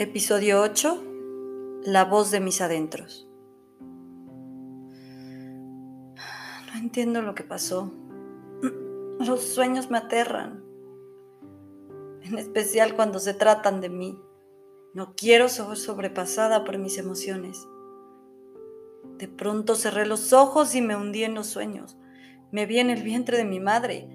Episodio 0.00 0.62
8. 0.62 1.82
La 1.82 2.04
voz 2.04 2.30
de 2.30 2.38
mis 2.38 2.60
adentros. 2.60 3.28
No 6.72 6.78
entiendo 6.78 7.20
lo 7.20 7.34
que 7.34 7.42
pasó. 7.42 7.92
Los 9.18 9.42
sueños 9.42 9.90
me 9.90 9.98
aterran. 9.98 10.62
En 12.22 12.38
especial 12.38 12.94
cuando 12.94 13.18
se 13.18 13.34
tratan 13.34 13.80
de 13.80 13.88
mí. 13.88 14.22
No 14.94 15.14
quiero 15.16 15.48
ser 15.48 15.76
sobrepasada 15.76 16.62
por 16.62 16.78
mis 16.78 16.96
emociones. 16.96 17.66
De 19.16 19.26
pronto 19.26 19.74
cerré 19.74 20.06
los 20.06 20.32
ojos 20.32 20.76
y 20.76 20.80
me 20.80 20.94
hundí 20.94 21.24
en 21.24 21.34
los 21.34 21.48
sueños. 21.48 21.98
Me 22.52 22.66
vi 22.66 22.78
en 22.78 22.90
el 22.90 23.02
vientre 23.02 23.36
de 23.36 23.44
mi 23.44 23.58
madre. 23.58 24.08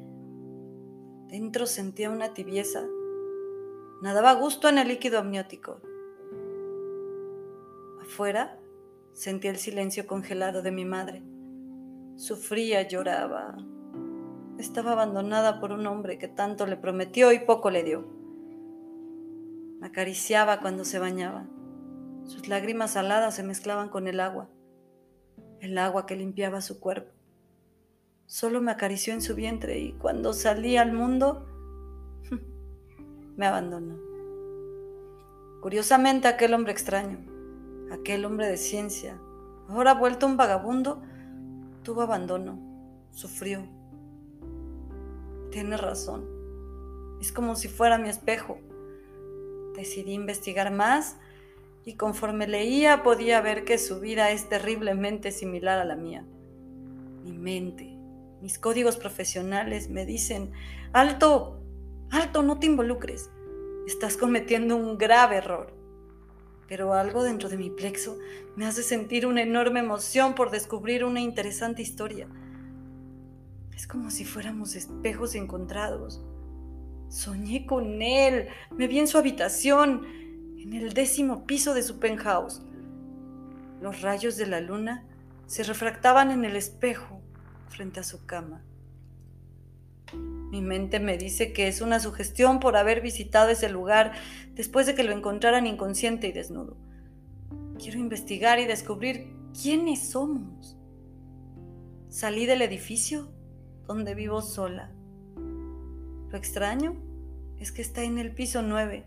Dentro 1.28 1.66
sentía 1.66 2.10
una 2.10 2.34
tibieza 2.34 2.88
Nadaba 4.04 4.34
gusto 4.34 4.68
en 4.68 4.80
el 4.80 4.90
líquido 4.90 5.18
amniótico. 5.18 5.80
Afuera 8.02 8.60
sentía 9.14 9.50
el 9.50 9.56
silencio 9.56 10.08
congelado 10.08 10.62
de 10.62 10.72
mi 10.72 10.84
madre. 10.84 11.24
Sufría, 12.18 12.86
lloraba. 12.86 13.56
Estaba 14.58 14.92
abandonada 14.92 15.62
por 15.62 15.72
un 15.72 15.88
hombre 15.88 16.18
que 16.18 16.28
tanto 16.28 16.66
le 16.66 16.76
prometió 16.76 17.32
y 17.32 17.40
poco 17.40 17.72
le 17.72 17.84
dio. 17.84 18.06
Me 19.80 19.88
acariciaba 19.88 20.60
cuando 20.60 20.84
se 20.84 21.00
bañaba. 21.00 21.48
Sus 22.26 22.50
lágrimas 22.50 22.92
saladas 22.92 23.38
se 23.38 23.44
mezclaban 23.44 23.88
con 23.88 24.10
el 24.10 24.20
agua, 24.20 24.50
el 25.62 25.78
agua 25.78 26.06
que 26.06 26.18
limpiaba 26.18 26.60
su 26.60 26.82
cuerpo. 26.82 27.14
Solo 28.26 28.60
me 28.60 28.74
acarició 28.74 29.14
en 29.14 29.22
su 29.22 29.34
vientre 29.34 29.80
y 29.80 29.94
cuando 29.94 30.34
salí 30.34 30.76
al 30.76 30.92
mundo 30.92 31.53
me 33.36 33.46
abandonó. 33.46 33.98
Curiosamente 35.62 36.28
aquel 36.28 36.54
hombre 36.54 36.74
extraño, 36.74 37.20
aquel 37.92 38.26
hombre 38.26 38.48
de 38.48 38.58
ciencia, 38.58 39.20
ahora 39.68 39.94
vuelto 39.94 40.26
un 40.26 40.38
vagabundo, 40.38 41.02
tuvo 41.84 42.02
abandono, 42.02 42.60
sufrió. 43.12 43.64
Tiene 45.52 45.78
razón. 45.78 46.26
Es 47.22 47.32
como 47.32 47.56
si 47.56 47.68
fuera 47.70 47.98
mi 47.98 48.10
espejo. 48.10 48.58
Decidí 49.76 50.14
investigar 50.14 50.72
más 50.72 51.18
y 51.86 51.96
conforme 51.96 52.48
leía 52.48 53.04
podía 53.04 53.42
ver 53.42 53.64
que 53.66 53.78
su 53.78 54.00
vida 54.00 54.32
es 54.32 54.50
terriblemente 54.50 55.32
similar 55.32 55.80
a 55.80 55.86
la 55.86 55.96
mía. 55.96 56.26
Mi 57.24 57.38
mente, 57.38 57.98
mis 58.42 58.60
códigos 58.60 58.98
profesionales 58.98 59.90
me 59.90 60.06
dicen, 60.06 60.52
alto, 60.92 61.63
Alto, 62.14 62.44
no 62.44 62.60
te 62.60 62.68
involucres. 62.68 63.32
Estás 63.88 64.18
cometiendo 64.18 64.76
un 64.76 65.00
grave 65.00 65.38
error. 65.38 65.74
Pero 66.68 66.94
algo 66.94 67.24
dentro 67.24 67.50
de 67.50 67.58
mi 67.58 67.72
plexo 67.72 68.20
me 68.56 68.68
hace 68.68 68.84
sentir 68.84 69.26
una 69.26 69.42
enorme 69.42 69.80
emoción 69.80 70.36
por 70.36 70.52
descubrir 70.52 71.06
una 71.06 71.22
interesante 71.22 71.82
historia. 71.82 72.28
Es 73.76 73.88
como 73.88 74.12
si 74.12 74.26
fuéramos 74.26 74.76
espejos 74.76 75.34
encontrados. 75.34 76.24
Soñé 77.10 77.66
con 77.66 78.04
él, 78.04 78.48
me 78.70 78.88
vi 78.88 79.00
en 79.00 79.08
su 79.08 79.18
habitación, 79.18 80.06
en 80.60 80.72
el 80.74 80.94
décimo 80.94 81.48
piso 81.48 81.74
de 81.74 81.82
su 81.82 81.98
penthouse. 81.98 82.62
Los 83.82 84.04
rayos 84.04 84.38
de 84.38 84.46
la 84.46 84.62
luna 84.62 85.04
se 85.48 85.64
refractaban 85.64 86.30
en 86.30 86.46
el 86.46 86.58
espejo 86.58 87.24
frente 87.70 88.02
a 88.02 88.04
su 88.04 88.24
cama. 88.28 88.62
Mi 90.54 90.62
mente 90.62 91.00
me 91.00 91.18
dice 91.18 91.52
que 91.52 91.68
es 91.68 91.82
una 91.82 92.00
sugestión 92.00 92.60
por 92.60 92.78
haber 92.78 93.02
visitado 93.02 93.50
ese 93.50 93.70
lugar 93.70 94.14
después 94.54 94.86
de 94.86 94.94
que 94.94 95.04
lo 95.04 95.12
encontraran 95.12 95.66
inconsciente 95.66 96.28
y 96.28 96.32
desnudo. 96.32 96.78
Quiero 97.80 97.98
investigar 97.98 98.60
y 98.60 98.66
descubrir 98.66 99.36
quiénes 99.60 100.10
somos. 100.10 100.78
Salí 102.08 102.46
del 102.46 102.62
edificio 102.62 103.32
donde 103.88 104.14
vivo 104.14 104.44
sola. 104.44 104.92
Lo 106.30 106.38
extraño 106.38 107.02
es 107.58 107.72
que 107.72 107.82
está 107.82 108.04
en 108.04 108.20
el 108.20 108.36
piso 108.36 108.62
9. 108.62 109.06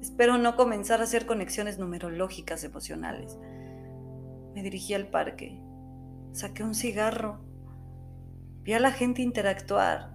Espero 0.00 0.38
no 0.38 0.56
comenzar 0.56 1.00
a 1.00 1.04
hacer 1.04 1.26
conexiones 1.26 1.78
numerológicas 1.78 2.64
emocionales. 2.64 3.36
Me 4.54 4.62
dirigí 4.62 4.94
al 4.94 5.08
parque. 5.08 5.60
Saqué 6.32 6.64
un 6.64 6.74
cigarro. 6.74 7.40
Vi 8.62 8.72
a 8.72 8.80
la 8.80 8.92
gente 8.92 9.20
interactuar 9.20 10.13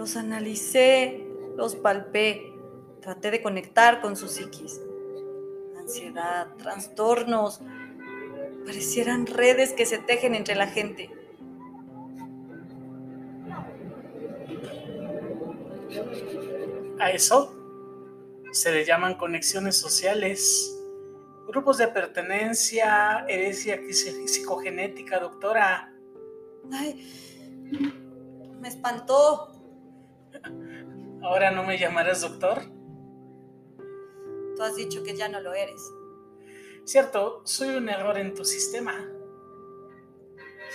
los 0.00 0.16
analicé, 0.16 1.26
los 1.58 1.76
palpé, 1.76 2.54
traté 3.02 3.30
de 3.30 3.42
conectar 3.42 4.00
con 4.00 4.16
su 4.16 4.28
psiquis. 4.28 4.80
Ansiedad, 5.78 6.56
trastornos, 6.56 7.60
parecieran 8.64 9.26
redes 9.26 9.74
que 9.74 9.84
se 9.84 9.98
tejen 9.98 10.34
entre 10.34 10.54
la 10.54 10.68
gente. 10.68 11.10
A 16.98 17.10
eso 17.10 17.54
se 18.52 18.72
le 18.72 18.86
llaman 18.86 19.18
conexiones 19.18 19.76
sociales, 19.76 20.80
grupos 21.46 21.76
de 21.76 21.88
pertenencia, 21.88 23.26
herencia 23.28 23.78
psicogenética, 24.24 25.20
doctora. 25.20 25.92
Ay, 26.72 27.06
me 28.62 28.68
espantó. 28.68 29.49
¿Ahora 31.22 31.50
no 31.50 31.62
me 31.64 31.78
llamarás 31.78 32.22
doctor? 32.22 32.62
Tú 34.56 34.62
has 34.62 34.76
dicho 34.76 35.02
que 35.02 35.16
ya 35.16 35.28
no 35.28 35.40
lo 35.40 35.54
eres. 35.54 35.80
Cierto, 36.84 37.42
soy 37.44 37.76
un 37.76 37.88
error 37.88 38.18
en 38.18 38.34
tu 38.34 38.44
sistema. 38.44 38.94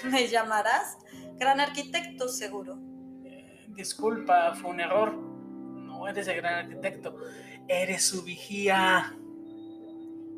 ¿Me 0.04 0.28
llamarás? 0.28 0.98
Gran 1.38 1.60
arquitecto, 1.60 2.28
seguro. 2.28 2.78
Eh, 3.26 3.66
disculpa, 3.70 4.54
fue 4.56 4.72
un 4.72 4.80
error. 4.80 5.14
No 5.16 6.08
eres 6.08 6.28
el 6.28 6.38
gran 6.38 6.66
arquitecto, 6.66 7.16
eres 7.68 8.06
su 8.06 8.24
vigía. 8.24 9.16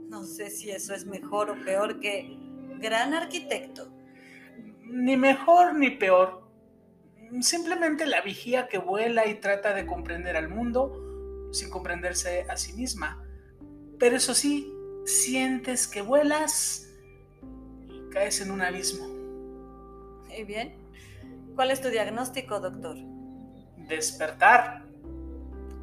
No 0.09 0.23
sé 0.23 0.49
si 0.49 0.71
eso 0.71 0.93
es 0.93 1.05
mejor 1.05 1.49
o 1.51 1.63
peor 1.65 1.99
que 1.99 2.37
gran 2.79 3.13
arquitecto. 3.13 3.93
Ni 4.85 5.17
mejor 5.17 5.75
ni 5.75 5.91
peor 5.91 6.46
simplemente 7.41 8.05
la 8.05 8.21
vigía 8.21 8.67
que 8.67 8.77
vuela 8.77 9.27
y 9.27 9.35
trata 9.35 9.73
de 9.73 9.85
comprender 9.85 10.35
al 10.35 10.49
mundo 10.49 11.49
sin 11.51 11.69
comprenderse 11.69 12.45
a 12.49 12.57
sí 12.57 12.73
misma. 12.73 13.23
Pero 13.99 14.17
eso 14.17 14.33
sí, 14.33 14.73
sientes 15.05 15.87
que 15.87 16.01
vuelas 16.01 16.89
y 17.87 18.09
caes 18.11 18.41
en 18.41 18.51
un 18.51 18.61
abismo. 18.61 19.07
Muy 20.27 20.43
bien. 20.43 20.75
¿Cuál 21.55 21.71
es 21.71 21.81
tu 21.81 21.89
diagnóstico, 21.89 22.59
doctor? 22.59 22.97
Despertar. 23.87 24.83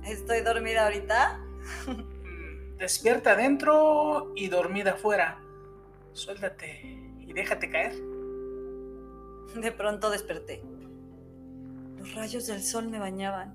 ¿Estoy 0.05 0.43
dormida 0.43 0.85
ahorita? 0.85 1.41
Despierta 2.79 3.33
adentro 3.33 4.33
y 4.37 4.49
dormida 4.49 4.93
afuera. 4.93 5.41
Suéltate 6.13 6.81
y 7.21 7.33
déjate 7.33 7.71
caer. 7.71 7.95
De 9.57 9.73
pronto 9.73 10.11
desperté. 10.11 10.63
Los 12.05 12.15
rayos 12.17 12.47
del 12.47 12.63
sol 12.63 12.91
me 12.91 12.99
bañaban. 12.99 13.55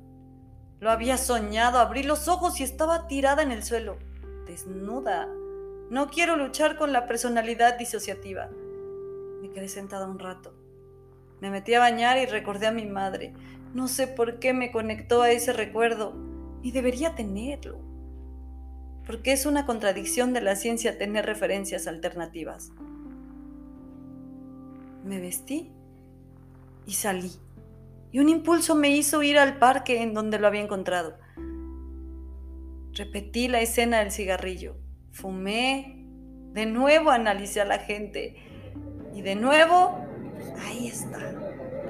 Lo 0.80 0.90
había 0.90 1.18
soñado, 1.18 1.78
abrí 1.78 2.02
los 2.02 2.28
ojos 2.28 2.60
y 2.60 2.64
estaba 2.64 3.06
tirada 3.06 3.44
en 3.44 3.52
el 3.52 3.62
suelo, 3.62 4.00
desnuda. 4.48 5.28
No 5.92 6.10
quiero 6.10 6.36
luchar 6.36 6.76
con 6.76 6.92
la 6.92 7.06
personalidad 7.06 7.78
disociativa. 7.78 8.50
Me 9.40 9.52
quedé 9.52 9.68
sentada 9.68 10.08
un 10.08 10.18
rato. 10.18 10.56
Me 11.42 11.52
metí 11.52 11.76
a 11.76 11.80
bañar 11.80 12.18
y 12.18 12.26
recordé 12.26 12.66
a 12.66 12.72
mi 12.72 12.88
madre. 12.88 13.36
No 13.76 13.88
sé 13.88 14.08
por 14.08 14.40
qué 14.40 14.52
me 14.52 14.72
conectó 14.72 15.22
a 15.22 15.30
ese 15.30 15.54
recuerdo, 15.54 16.16
ni 16.64 16.72
debería 16.72 17.14
tenerlo. 17.14 17.78
Porque 19.06 19.32
es 19.32 19.46
una 19.46 19.68
contradicción 19.68 20.34
de 20.34 20.42
la 20.42 20.56
ciencia 20.56 20.98
tener 20.98 21.28
referencias 21.28 21.86
alternativas. 21.86 22.72
Me 25.04 25.20
vestí 25.22 25.72
y 26.88 26.94
salí 26.94 27.32
y 28.12 28.20
un 28.20 28.30
impulso 28.30 28.76
me 28.76 28.90
hizo 28.90 29.22
ir 29.24 29.38
al 29.38 29.58
parque 29.58 30.02
en 30.02 30.14
donde 30.14 30.40
lo 30.40 30.48
había 30.48 30.62
encontrado. 30.62 31.18
Repetí 32.94 33.48
la 33.48 33.62
escena 33.62 34.00
del 34.00 34.12
cigarrillo, 34.12 34.76
fumé, 35.12 36.06
de 36.54 36.66
nuevo 36.66 37.12
analicé 37.12 37.62
a 37.62 37.66
la 37.66 37.78
gente 37.78 38.36
y 39.14 39.22
de 39.22 39.36
nuevo, 39.36 40.00
ahí 40.66 40.88
está, 40.88 41.20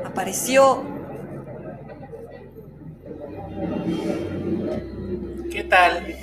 apareció. 0.04 0.84
¿Qué 5.52 5.64
tal? 5.64 6.16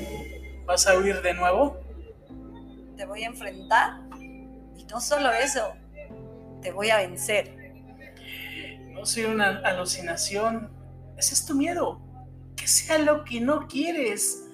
¿Vas 0.66 0.87
a 0.87 0.98
huir 0.98 1.22
de 1.22 1.34
nuevo? 1.34 1.78
Te 2.96 3.06
voy 3.06 3.25
a 3.25 3.26
enfrentar 3.26 4.00
y 4.76 4.84
no 4.84 5.00
solo 5.00 5.31
eso, 5.32 5.72
te 6.60 6.70
voy 6.70 6.90
a 6.90 6.98
vencer 6.98 7.65
no 8.96 9.04
soy 9.04 9.25
una 9.25 9.58
alucinación. 9.58 10.70
Ese 11.16 11.34
es 11.34 11.44
tu 11.44 11.54
miedo. 11.54 12.00
Que 12.56 12.66
sea 12.66 12.98
lo 12.98 13.25
que 13.25 13.40
no 13.40 13.69
quieres. 13.69 14.48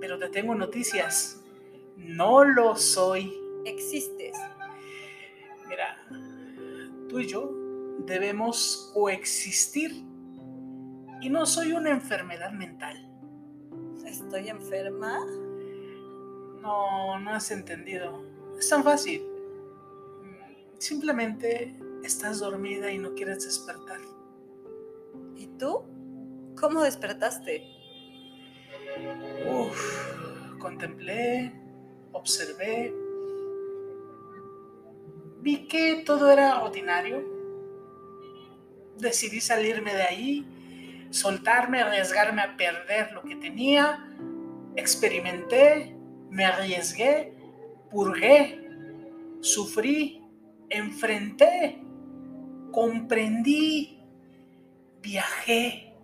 Pero 0.00 0.18
te 0.18 0.28
tengo 0.28 0.54
noticias. 0.54 1.40
No 1.96 2.44
lo 2.44 2.76
soy. 2.76 3.34
Existes. 3.64 4.36
Mira, 5.68 5.96
tú 7.08 7.20
y 7.20 7.26
yo 7.26 7.50
debemos 8.00 8.90
coexistir. 8.92 10.04
Y 11.22 11.30
no 11.30 11.46
soy 11.46 11.72
una 11.72 11.90
enfermedad 11.90 12.52
mental. 12.52 13.08
¿Estoy 14.04 14.50
enferma? 14.50 15.24
No, 16.60 17.18
no 17.18 17.30
has 17.30 17.50
entendido. 17.50 18.22
Es 18.58 18.68
tan 18.68 18.84
fácil. 18.84 19.22
Simplemente 20.78 21.78
estás 22.04 22.40
dormida 22.40 22.90
y 22.90 22.98
no 22.98 23.14
quieres 23.14 23.44
despertar. 23.44 24.00
¿Y 25.36 25.46
tú? 25.58 25.82
¿Cómo 26.60 26.82
despertaste? 26.82 27.64
Uf, 29.50 30.58
contemplé, 30.58 31.52
observé, 32.12 32.94
vi 35.40 35.66
que 35.66 36.02
todo 36.06 36.30
era 36.30 36.62
ordinario. 36.62 37.24
Decidí 38.98 39.40
salirme 39.40 39.94
de 39.94 40.02
ahí, 40.02 41.08
soltarme, 41.10 41.80
arriesgarme 41.80 42.42
a 42.42 42.56
perder 42.56 43.12
lo 43.12 43.22
que 43.22 43.36
tenía. 43.36 44.06
Experimenté, 44.76 45.96
me 46.30 46.44
arriesgué, 46.44 47.34
purgué, 47.90 48.70
sufrí, 49.40 50.22
enfrenté, 50.70 51.82
comprendí, 52.72 54.00
viajé, 55.00 55.94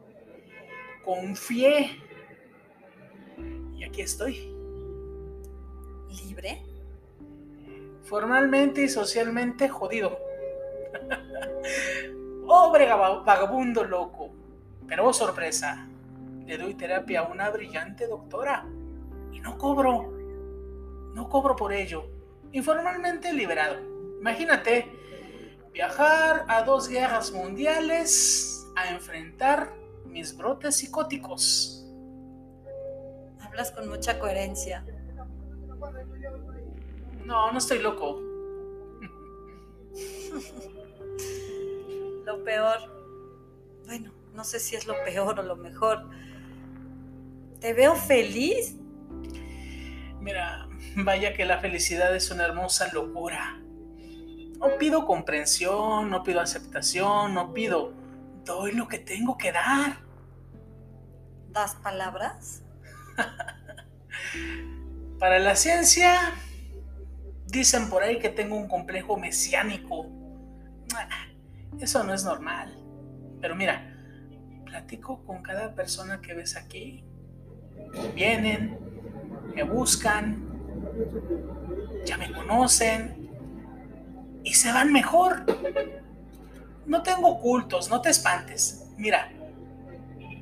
confié. 1.05 2.00
Y 3.76 3.85
aquí 3.85 4.03
estoy. 4.03 4.55
¿Libre? 6.25 6.62
Formalmente 8.05 8.82
y 8.82 8.88
socialmente 8.88 9.69
jodido. 9.69 10.19
Pobre 12.47 12.87
vagabundo 12.87 13.85
loco. 13.85 14.31
Pero 14.87 15.09
oh 15.09 15.12
sorpresa, 15.12 15.87
le 16.47 16.56
doy 16.56 16.75
terapia 16.75 17.20
a 17.20 17.29
una 17.29 17.50
brillante 17.50 18.06
doctora. 18.06 18.67
Y 19.32 19.41
no 19.41 19.59
cobro. 19.59 20.12
No 21.15 21.29
cobro 21.29 21.56
por 21.56 21.73
ello. 21.73 22.06
Informalmente 22.53 23.32
liberado. 23.32 23.76
Imagínate 24.20 24.91
viajar 25.79 26.45
a 26.49 26.65
dos 26.65 26.89
guerras 26.89 27.31
mundiales 27.31 28.67
a 28.75 28.91
enfrentar 28.91 29.73
mis 30.07 30.37
brotes 30.37 30.79
psicóticos. 30.79 31.87
Hablas 33.41 33.71
con 33.71 33.89
mucha 33.89 34.19
coherencia. 34.19 34.85
No, 37.25 37.53
no 37.53 37.59
estoy 37.59 37.79
loco. 37.79 38.19
lo 42.27 42.43
peor, 42.43 42.79
bueno, 43.87 44.13
no 44.35 44.43
sé 44.43 44.59
si 44.59 44.75
es 44.75 44.85
lo 44.85 44.95
peor 45.05 45.39
o 45.39 45.45
lo 45.45 45.55
mejor. 45.55 46.11
Te 47.61 47.73
veo 47.73 47.95
feliz. 47.95 48.75
Mira, 50.21 50.69
vaya 50.97 51.35
que 51.35 51.45
la 51.45 51.61
felicidad 51.61 52.17
es 52.17 52.33
una 52.33 52.47
hermosa 52.47 52.93
locura. 52.93 53.61
No 54.58 54.76
pido 54.78 55.06
comprensión, 55.06 56.10
no 56.10 56.22
pido 56.22 56.40
aceptación, 56.40 57.34
no 57.34 57.52
pido, 57.52 57.93
doy 58.44 58.72
lo 58.72 58.88
que 58.88 58.99
tengo 58.99 59.38
que 59.38 59.52
dar. 59.52 59.99
¿Das 61.50 61.76
palabras? 61.76 62.62
Para 65.19 65.38
la 65.38 65.55
ciencia, 65.55 66.34
dicen 67.46 67.88
por 67.88 68.02
ahí 68.02 68.19
que 68.19 68.28
tengo 68.28 68.56
un 68.56 68.69
complejo 68.69 69.16
mesiánico. 69.16 70.06
Eso 71.81 72.02
no 72.02 72.12
es 72.12 72.25
normal. 72.25 72.76
Pero 73.40 73.55
mira, 73.55 73.94
platico 74.64 75.25
con 75.25 75.43
cada 75.43 75.75
persona 75.75 76.20
que 76.20 76.34
ves 76.34 76.56
aquí. 76.56 77.05
Vienen, 78.14 78.76
me 79.55 79.62
buscan, 79.62 80.44
ya 82.05 82.19
me 82.19 82.32
conocen, 82.32 83.28
y 84.49 84.55
se 84.55 84.73
van 84.73 84.91
mejor. 84.91 85.45
No 86.87 87.03
tengo 87.03 87.39
cultos, 87.39 87.91
no 87.91 88.00
te 88.00 88.09
espantes. 88.09 88.91
Mira, 88.97 89.31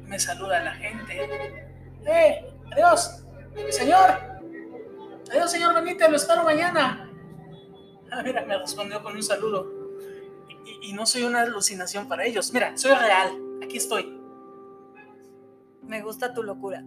me 0.05 0.19
saluda 0.21 0.63
la 0.63 0.75
gente. 0.77 1.67
¡Eh! 2.07 2.47
¡Adiós! 2.73 3.25
¡Señor! 3.71 4.11
¡Adiós, 5.33 5.51
señor 5.51 5.75
Benítez! 5.75 6.09
¡Lo 6.09 6.17
espero 6.17 6.45
mañana! 6.45 7.11
Ah, 8.13 8.23
mira, 8.23 8.45
me 8.45 8.57
respondió 8.57 9.03
con 9.03 9.17
un 9.17 9.23
saludo. 9.25 9.67
Y, 10.65 10.91
y 10.91 10.93
no 10.93 11.05
soy 11.05 11.25
una 11.25 11.41
alucinación 11.41 12.07
para 12.07 12.25
ellos. 12.27 12.53
Mira, 12.53 12.77
soy 12.77 12.95
real. 12.95 13.33
Aquí 13.65 13.79
estoy. 13.79 14.21
Me 15.83 16.01
gusta 16.01 16.33
tu 16.33 16.45
locura. 16.45 16.85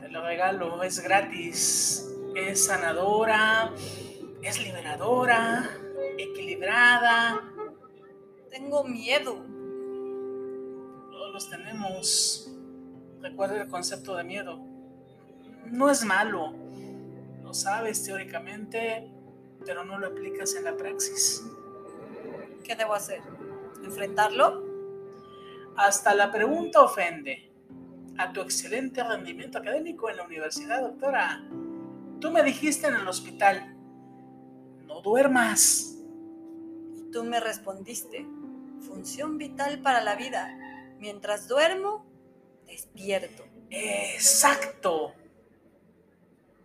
Te 0.00 0.08
lo 0.08 0.24
regalo, 0.24 0.82
es 0.82 0.98
gratis, 1.00 2.04
es 2.34 2.66
sanadora, 2.66 3.70
es 4.46 4.62
liberadora, 4.62 5.68
equilibrada. 6.18 7.42
Tengo 8.48 8.84
miedo. 8.84 9.44
Todos 11.10 11.32
los 11.32 11.50
tenemos. 11.50 12.52
Recuerda 13.20 13.62
el 13.62 13.68
concepto 13.68 14.14
de 14.14 14.22
miedo. 14.22 14.60
No 15.66 15.90
es 15.90 16.04
malo. 16.04 16.54
Lo 17.42 17.52
sabes 17.54 18.04
teóricamente, 18.04 19.10
pero 19.64 19.84
no 19.84 19.98
lo 19.98 20.08
aplicas 20.08 20.54
en 20.54 20.64
la 20.64 20.76
praxis. 20.76 21.44
¿Qué 22.62 22.76
debo 22.76 22.94
hacer? 22.94 23.20
¿Enfrentarlo? 23.84 24.64
Hasta 25.76 26.14
la 26.14 26.30
pregunta 26.30 26.82
ofende. 26.82 27.50
A 28.16 28.32
tu 28.32 28.40
excelente 28.42 29.02
rendimiento 29.02 29.58
académico 29.58 30.08
en 30.08 30.18
la 30.18 30.22
universidad, 30.22 30.82
doctora. 30.82 31.44
Tú 32.20 32.30
me 32.30 32.42
dijiste 32.42 32.86
en 32.86 32.94
el 32.94 33.08
hospital, 33.08 33.75
no 34.86 35.02
duermas. 35.02 35.98
Y 36.96 37.10
tú 37.10 37.24
me 37.24 37.40
respondiste, 37.40 38.26
función 38.80 39.38
vital 39.38 39.80
para 39.82 40.02
la 40.02 40.16
vida. 40.16 40.56
Mientras 40.98 41.48
duermo, 41.48 42.06
despierto. 42.66 43.44
Exacto. 43.70 45.12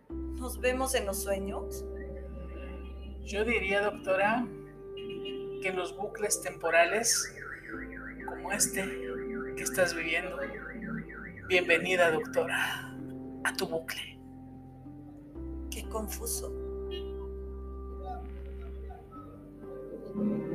¿Nos 0.08 0.60
vemos 0.60 0.94
en 0.94 1.06
los 1.06 1.22
sueños? 1.22 1.84
Yo 3.24 3.44
diría, 3.44 3.82
doctora, 3.82 4.46
que 4.96 5.68
en 5.68 5.76
los 5.76 5.96
bucles 5.96 6.42
temporales, 6.42 7.32
como 8.26 8.52
este 8.52 8.82
que 9.56 9.62
estás 9.62 9.94
viviendo, 9.94 10.38
bienvenida, 11.48 12.10
doctora, 12.10 12.96
a 13.44 13.52
tu 13.54 13.66
bucle. 13.66 14.18
Qué 15.70 15.88
confuso. 15.88 16.71
Amen. 20.14 20.51